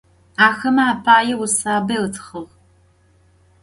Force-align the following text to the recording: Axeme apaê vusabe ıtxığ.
Axeme 0.45 0.83
apaê 0.93 1.33
vusabe 1.39 1.95
ıtxığ. 2.05 2.41